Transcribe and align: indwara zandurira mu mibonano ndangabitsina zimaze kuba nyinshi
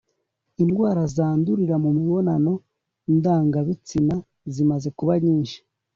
indwara 0.61 1.01
zandurira 1.15 1.75
mu 1.83 1.89
mibonano 1.97 2.53
ndangabitsina 3.15 4.15
zimaze 4.53 4.87
kuba 4.97 5.13
nyinshi 5.25 5.57